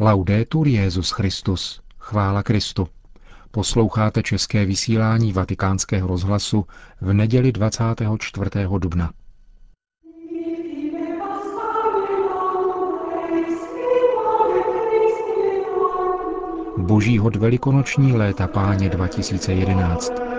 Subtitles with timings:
[0.00, 1.80] Laudetur Jezus Christus.
[1.98, 2.88] Chvála Kristu.
[3.50, 6.66] Posloucháte české vysílání Vatikánského rozhlasu
[7.00, 8.50] v neděli 24.
[8.78, 9.12] dubna.
[16.78, 20.35] Boží hod velikonoční léta páně 2011.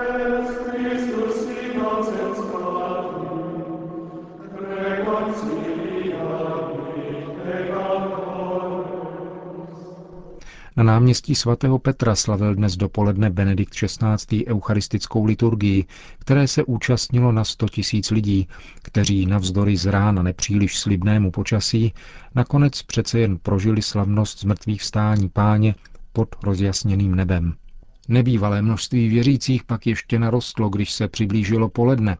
[10.78, 14.46] Na náměstí svatého Petra slavil dnes dopoledne Benedikt XVI.
[14.48, 15.86] eucharistickou liturgii,
[16.20, 18.48] které se účastnilo na 100 tisíc lidí,
[18.84, 21.94] kteří navzdory z rána nepříliš slibnému počasí
[22.36, 25.76] nakonec přece jen prožili slavnost zmrtvých vstání páně
[26.14, 27.54] pod rozjasněným nebem.
[28.08, 32.18] Nebývalé množství věřících pak ještě narostlo, když se přiblížilo poledne,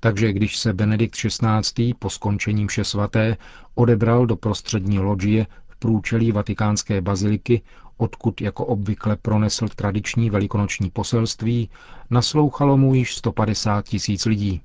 [0.00, 1.94] takže když se Benedikt XVI.
[1.98, 3.36] po skončení vše svaté
[3.74, 7.62] odebral do prostřední loďie v průčelí vatikánské baziliky,
[7.96, 11.70] odkud jako obvykle pronesl tradiční velikonoční poselství,
[12.10, 14.60] naslouchalo mu již 150 tisíc lidí.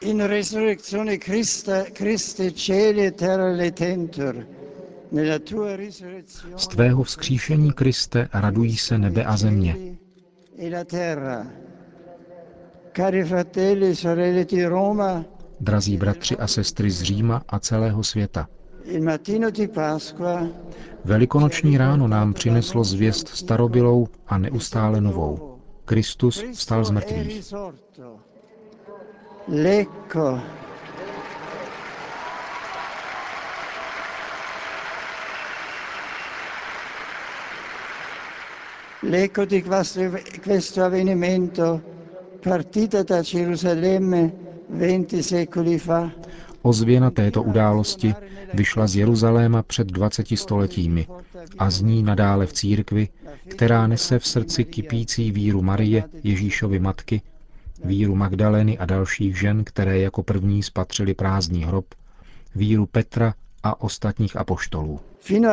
[0.00, 4.46] In resurrectione Christa, Christe celi terra letentur,
[6.56, 9.76] z tvého vzkříšení, Kriste, radují se nebe a země.
[15.60, 18.48] Drazí bratři a sestry z Říma a celého světa.
[21.04, 25.58] Velikonoční ráno nám přineslo zvěst starobylou a neustále novou.
[25.84, 27.52] Kristus vstal z mrtvých.
[39.02, 39.62] L'eco di
[40.42, 41.80] questo avvenimento,
[42.42, 44.32] partita da Gerusalemme
[44.68, 46.12] 20 secoli fa,
[46.62, 48.14] Ozvěna této události
[48.54, 51.06] vyšla z Jeruzaléma před 20 stoletími
[51.58, 53.08] a zní nadále v církvi,
[53.48, 57.22] která nese v srdci kypící víru Marie, Ježíšovy matky,
[57.84, 61.84] víru Magdalény a dalších žen, které jako první spatřili prázdný hrob,
[62.54, 65.00] víru Petra a ostatních apoštolů.
[65.18, 65.50] Fino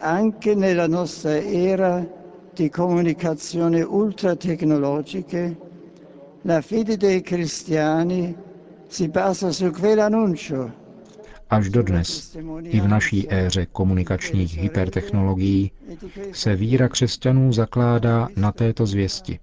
[0.00, 2.02] anche nella nostra era
[2.56, 5.56] di comunicazione ultratecnologiche,
[6.44, 8.34] la fede dei cristiani
[11.50, 15.72] Až dodnes, i v naší éře komunikačních hypertechnologií,
[16.32, 19.38] se víra křesťanů zakládá na této zvěsti.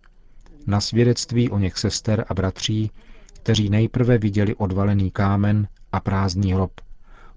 [0.68, 2.92] Na svědectví o něch sester a bratří,
[3.34, 6.82] kteří nejprve viděli odvalený kámen a prázdný hrob,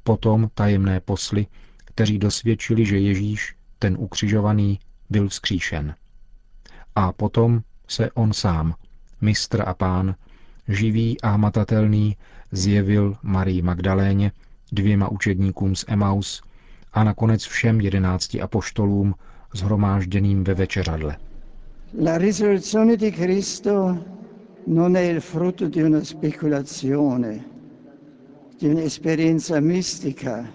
[0.03, 1.47] potom tajemné posly,
[1.84, 4.78] kteří dosvědčili, že Ježíš, ten ukřižovaný,
[5.10, 5.94] byl vzkříšen.
[6.94, 8.75] A potom se on sám,
[9.21, 10.15] mistr a pán,
[10.75, 12.16] živý a hmatatelný,
[12.53, 14.32] zjevil Marii Magdaléně,
[14.72, 16.42] dvěma učedníkům z Emaus
[16.92, 19.14] a nakonec všem jedenácti apoštolům
[19.54, 21.16] zhromážděným ve večeřadle.
[22.04, 23.98] La risurrezione di Cristo
[24.66, 27.44] non è il frutto di una speculazione,
[28.60, 30.47] di un'esperienza mistica,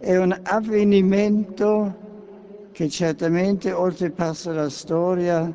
[0.00, 1.94] è un avvenimento
[2.72, 5.52] che certamente oltrepassa la storia.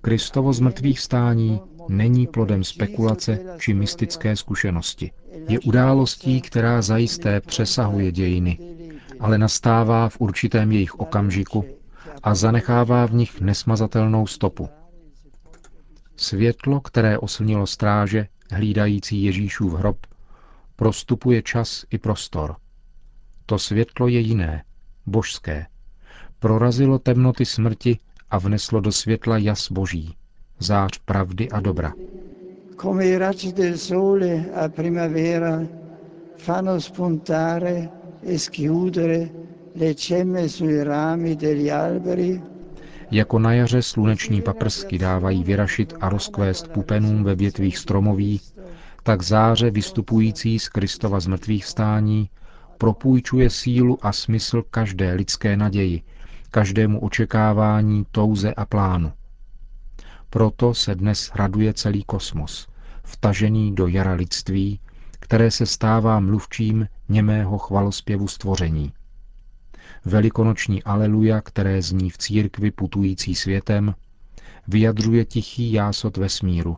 [0.00, 5.10] Kristovo zmrtvých stání není plodem spekulace či mystické zkušenosti.
[5.48, 8.58] Je událostí, která zajisté přesahuje dějiny,
[9.20, 11.64] ale nastává v určitém jejich okamžiku
[12.22, 14.68] a zanechává v nich nesmazatelnou stopu.
[16.16, 20.06] Světlo, které oslnilo stráže, hlídající Ježíšův hrob,
[20.76, 22.56] prostupuje čas i prostor–
[23.46, 24.64] to světlo je jiné,
[25.06, 25.66] božské.
[26.38, 27.98] Prorazilo temnoty smrti
[28.30, 30.16] a vneslo do světla jas boží,
[30.58, 31.92] zář pravdy a dobra.
[32.80, 35.62] Come i raggi del sole a primavera
[36.36, 37.90] fanno spuntare
[38.22, 39.30] e schiudere
[39.72, 42.42] le cemme sui rami degli alberi,
[43.10, 48.40] jako na jaře sluneční paprsky dávají vyrašit a rozkvést pupenům ve větvích stromoví,
[49.02, 52.30] tak záře vystupující z Kristova zmrtvých stání
[52.78, 56.02] propůjčuje sílu a smysl každé lidské naději,
[56.50, 59.12] každému očekávání, touze a plánu.
[60.30, 62.68] Proto se dnes raduje celý kosmos,
[63.04, 64.80] vtažený do jara lidství,
[65.20, 68.92] které se stává mluvčím němého chvalospěvu stvoření.
[70.04, 73.94] Velikonoční aleluja, které zní v církvi putující světem,
[74.68, 76.76] vyjadřuje tichý jásot vesmíru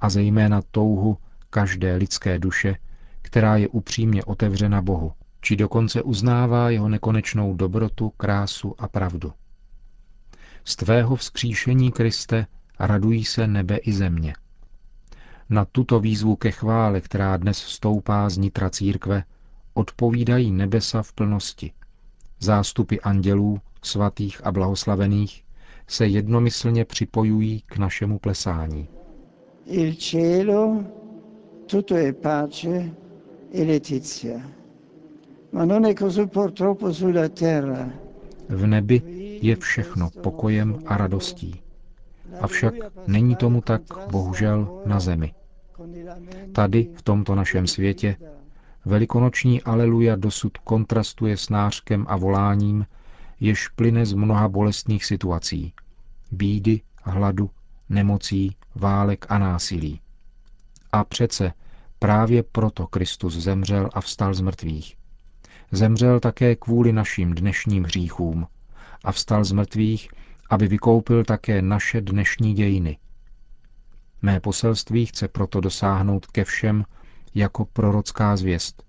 [0.00, 1.18] a zejména touhu
[1.50, 2.76] každé lidské duše,
[3.22, 5.12] která je upřímně otevřena Bohu
[5.44, 9.32] či dokonce uznává jeho nekonečnou dobrotu, krásu a pravdu.
[10.64, 12.46] Z tvého vzkříšení, Kriste,
[12.78, 14.34] radují se nebe i země.
[15.50, 19.24] Na tuto výzvu ke chvále, která dnes stoupá z nitra církve,
[19.74, 21.72] odpovídají nebesa v plnosti.
[22.40, 25.44] zástupy andělů, svatých a blahoslavených,
[25.88, 28.88] se jednomyslně připojují k našemu plesání.
[29.66, 30.84] Il cielo
[31.66, 32.90] tutto è pace
[33.54, 34.40] e letizia.
[35.52, 37.88] Ma non è così purtroppo sulla terra.
[38.48, 39.02] V nebi
[39.42, 41.63] je všechno pokojem a radostí.
[42.40, 42.74] Avšak
[43.06, 45.34] není tomu tak, bohužel, na zemi.
[46.52, 48.16] Tady, v tomto našem světě,
[48.84, 52.86] velikonoční aleluja dosud kontrastuje s nářkem a voláním,
[53.40, 55.72] jež plyne z mnoha bolestných situací.
[56.30, 57.50] Bídy, hladu,
[57.88, 60.00] nemocí, válek a násilí.
[60.92, 61.52] A přece
[61.98, 64.96] právě proto Kristus zemřel a vstal z mrtvých.
[65.72, 68.46] Zemřel také kvůli našim dnešním hříchům
[69.04, 70.08] a vstal z mrtvých,
[70.50, 72.98] aby vykoupil také naše dnešní dějiny.
[74.22, 76.84] Mé poselství chce proto dosáhnout ke všem
[77.34, 78.82] jako prorocká zvěst,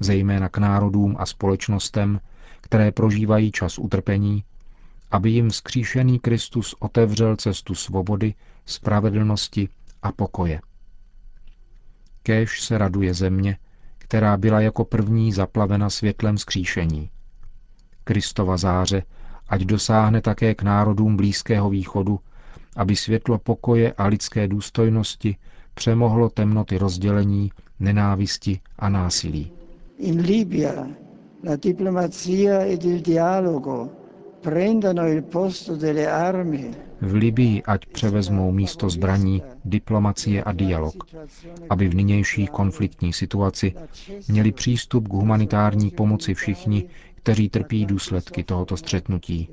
[0.00, 2.20] zejména k národům a společnostem,
[2.60, 4.44] které prožívají čas utrpení,
[5.10, 8.34] aby jim vzkříšený Kristus otevřel cestu svobody,
[8.66, 9.68] spravedlnosti
[10.02, 10.60] a pokoje.
[12.22, 13.58] Kéž se raduje země,
[13.98, 17.10] která byla jako první zaplavena světlem skříšení.
[18.04, 19.02] Kristova záře,
[19.48, 22.20] ať dosáhne také k národům Blízkého východu,
[22.76, 25.36] aby světlo pokoje a lidské důstojnosti
[25.74, 27.50] přemohlo temnoty rozdělení,
[27.80, 29.52] nenávisti a násilí.
[29.98, 30.86] In Libia
[31.44, 33.88] la diplomazia ed il dialogo
[34.42, 36.70] prendano il posto delle armi
[37.00, 41.04] v Libii ať převezmou místo zbraní diplomacie a dialog,
[41.70, 43.74] aby v nynější konfliktní situaci
[44.28, 46.88] měli přístup k humanitární pomoci všichni,
[47.26, 49.48] kteří trpí důsledky tohoto střetnutí.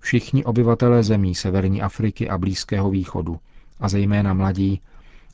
[0.00, 3.40] Všichni obyvatelé zemí Severní Afriky a Blízkého východu,
[3.80, 4.80] a zejména mladí,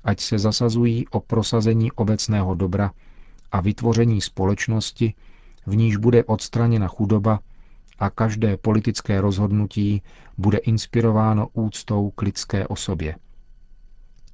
[0.04, 2.90] ať se zasazují o prosazení obecného dobra
[3.52, 5.14] a vytvoření společnosti,
[5.66, 7.40] v níž bude odstraněna chudoba
[7.98, 10.02] a každé politické rozhodnutí
[10.38, 13.16] bude inspirováno úctou k lidské osobě.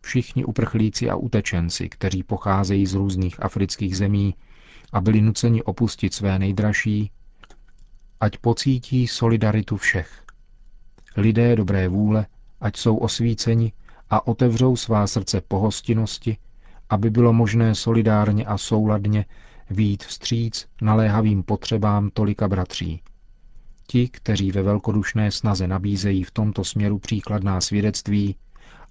[0.00, 4.35] Všichni uprchlíci a utečenci, kteří pocházejí z různých afrických zemí
[4.93, 7.11] a byli nuceni opustit své nejdražší,
[8.20, 10.23] ať pocítí solidaritu všech.
[11.17, 12.26] Lidé dobré vůle,
[12.61, 13.73] ať jsou osvíceni
[14.11, 16.37] a otevřou svá srdce pohostinnosti,
[16.90, 19.25] aby bylo možné solidárně a souladně
[19.70, 23.02] výjít vstříc naléhavým potřebám tolika bratří.
[23.87, 28.37] Ti, kteří ve velkodušné snaze nabízejí v tomto směru příkladná svědectví,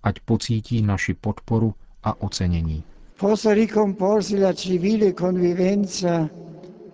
[0.03, 2.83] ať pocítí naši podporu a ocenění.
[3.19, 6.29] Possa ricomporsi la civile convivenza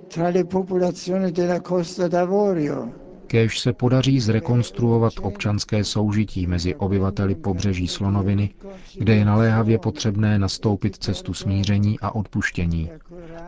[0.08, 3.04] tra le popolazioni della Costa d'Avorio,
[3.34, 8.50] Kéž se podaří zrekonstruovat občanské soužití mezi obyvateli pobřeží Slonoviny,
[8.98, 12.90] kde je naléhavě potřebné nastoupit cestu smíření a odpuštění,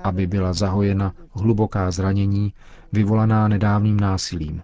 [0.04, 2.54] aby byla zahojena hluboká zranění
[2.92, 4.62] vyvolaná nedávným násilím.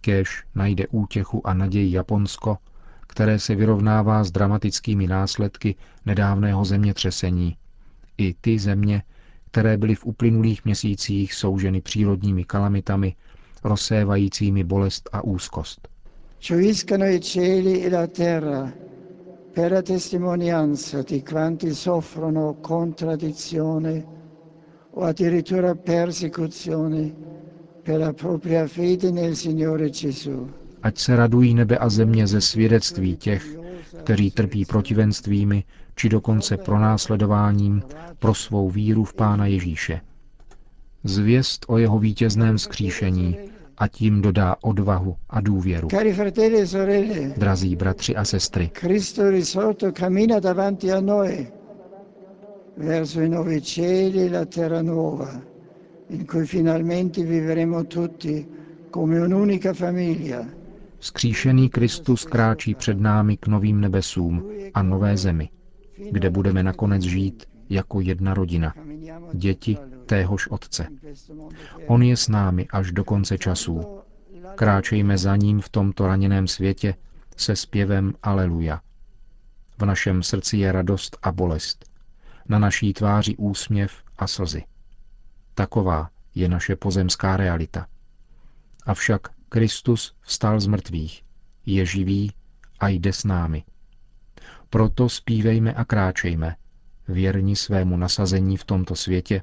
[0.00, 2.58] Kéž najde útěchu a naději Japonsko,
[3.14, 5.74] které se vyrovnává s dramatickými následky
[6.06, 7.56] nedávného zemětřesení,
[8.18, 9.02] i ty země,
[9.50, 13.14] které byly v uplynulých měsících souženy přírodními kalamitami,
[13.64, 15.88] rozsévajícími bolest a úzkost.
[16.40, 18.72] gioiscano i cieli e la terra
[19.54, 24.04] per la testimonianza di quanti soffrono contraddizione
[24.90, 27.14] o addirittura persecuzione
[27.84, 30.63] per la propria fede nel Signore Gesù.
[30.84, 33.56] Ať se radují nebe a země ze svědectví těch,
[34.02, 35.64] kteří trpí protivenstvími
[35.96, 37.82] či dokonce pronásledováním
[38.18, 40.00] pro svou víru v Pána Ježíše.
[41.04, 43.36] Zvěst o jeho vítězném skříšení
[43.78, 45.88] a tím dodá odvahu a důvěru.
[45.92, 48.70] E Drazí bratři a sestry,
[52.76, 55.40] verso i cieli e la terra nuova,
[56.10, 58.46] in cui finalmente vivremo tutti
[58.90, 60.63] come un'unica famiglia.
[61.04, 65.48] Vzkříšený Kristus kráčí před námi k novým nebesům a nové zemi,
[66.10, 68.74] kde budeme nakonec žít jako jedna rodina,
[69.32, 70.86] děti téhož Otce.
[71.86, 74.00] On je s námi až do konce časů.
[74.54, 76.94] Kráčejme za ním v tomto raněném světě
[77.36, 78.80] se zpěvem Aleluja.
[79.78, 81.90] V našem srdci je radost a bolest.
[82.48, 84.64] Na naší tváři úsměv a slzy.
[85.54, 87.86] Taková je naše pozemská realita.
[88.86, 91.22] Avšak Kristus vstal z mrtvých,
[91.66, 92.32] je živý
[92.80, 93.64] a jde s námi.
[94.70, 96.56] Proto zpívejme a kráčejme,
[97.08, 99.42] věrni svému nasazení v tomto světě,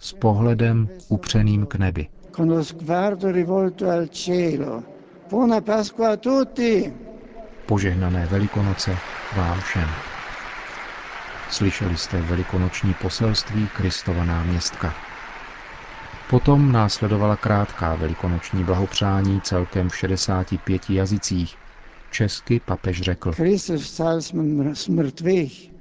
[0.00, 2.08] s pohledem upřeným k nebi.
[2.36, 4.82] Con lo sguardo rivolto al cielo.
[5.30, 6.92] Buona Pasqua a tutti!
[7.66, 8.96] Požehnané Velikonoce
[9.36, 9.88] vám všem.
[11.50, 15.05] Slyšeli jste velikonoční poselství Kristova náměstka.
[16.30, 21.56] Potom následovala krátká velikonoční blahopřání celkem v 65 jazycích.
[22.10, 23.32] Česky papež řekl.
[23.32, 24.20] Christus vstal
[24.74, 25.72] z mrtvých.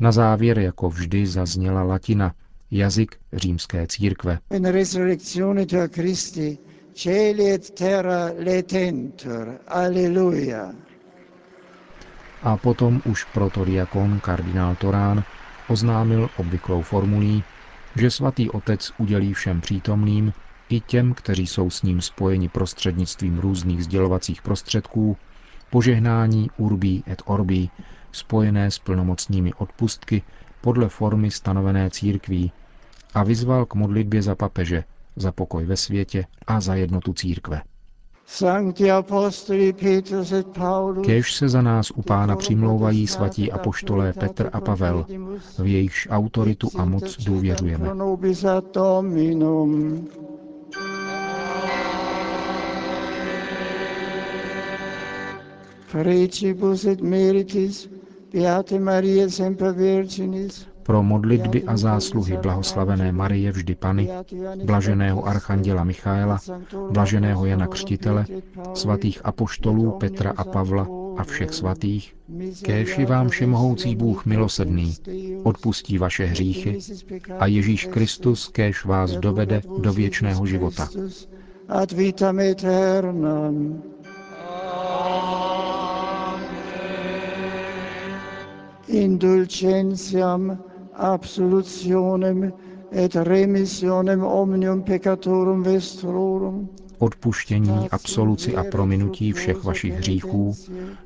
[0.00, 2.34] Na závěr, jako vždy, zazněla latina,
[2.70, 4.38] jazyk římské církve.
[4.50, 6.58] In resurrectione tua Christi,
[6.94, 9.58] cieli et terra letentur.
[9.68, 10.72] Alleluja.
[12.42, 15.24] A potom už protodiakon kardinál Torán
[15.68, 17.44] oznámil obvyklou formulí,
[17.96, 20.32] že svatý otec udělí všem přítomným,
[20.68, 25.16] i těm, kteří jsou s ním spojeni prostřednictvím různých sdělovacích prostředků,
[25.70, 27.70] požehnání urbí et orbí,
[28.12, 30.22] spojené s plnomocnými odpustky
[30.60, 32.52] podle formy stanovené církví
[33.14, 34.84] a vyzval k modlitbě za papeže,
[35.16, 37.62] za pokoj ve světě a za jednotu církve.
[41.04, 45.06] Kéž se za nás u pána přimlouvají svatí apoštolé Petr a Pavel,
[45.58, 47.90] v jejichž autoritu a moc důvěřujeme.
[55.86, 57.88] Frecibus et meritis
[58.32, 64.08] Beate Maria semper Virginis pro modlitby a zásluhy blahoslavené Marie vždy Pany,
[64.64, 66.38] blaženého archanděla Michaela,
[66.90, 68.24] blaženého Jana Křtitele,
[68.74, 70.86] svatých apoštolů Petra a Pavla
[71.16, 72.16] a všech svatých,
[72.62, 74.94] kéž vám všemohoucí Bůh milosedný,
[75.42, 76.78] odpustí vaše hříchy
[77.38, 80.88] a Ježíš Kristus kéž vás dovede do věčného života.
[81.68, 83.82] Ad vitam aeternam.
[88.88, 90.58] Indulgentiam
[90.96, 92.52] absolutionem
[92.92, 100.54] et remissionem omnium peccatorum vestrorum, odpuštění, absoluci a prominutí všech vašich hříchů,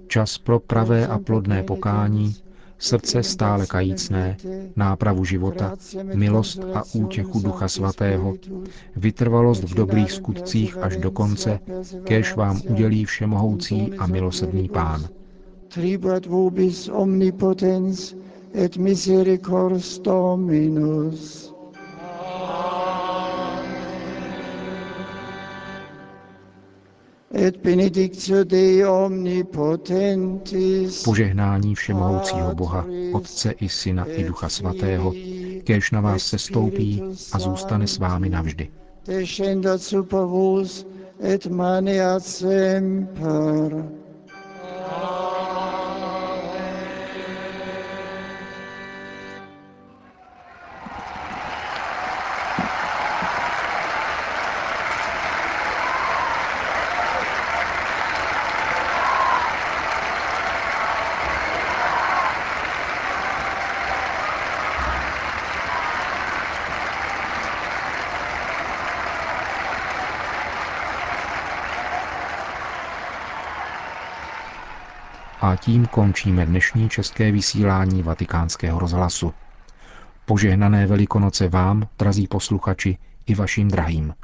[0.06, 2.34] čas pro pravé a plodné pokání,
[2.78, 4.36] srdce stále kajícné,
[4.76, 5.76] nápravu života,
[6.14, 8.34] milost a útěchu Ducha Svatého,
[8.96, 11.58] vytrvalost v dobrých skutcích až do konce,
[12.04, 15.08] kéž vám udělí všemohoucí a milosedný Pán.
[15.68, 18.14] Tribuat vobis omnipotens
[18.54, 21.52] et misericors Dominus.
[27.34, 31.02] Et benedictio Dei omnipotentis.
[31.02, 35.12] Požehnání všemohoucího Boha, Otce i Syna i Ducha Svatého,
[35.64, 37.02] kéž na vás se stoupí
[37.32, 38.68] a zůstane s vámi navždy.
[39.06, 40.86] Descendat super vos
[41.20, 43.88] et maneat semper.
[75.58, 79.34] Tím končíme dnešní české vysílání vatikánského rozhlasu.
[80.24, 84.14] Požehnané velikonoce vám, drazí posluchači, i vašim drahým.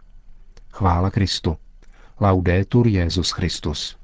[0.73, 1.57] Chvála Kristu.
[2.21, 3.97] Laudetur Jezus Christus.